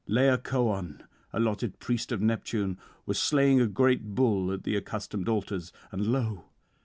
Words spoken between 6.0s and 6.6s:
lo!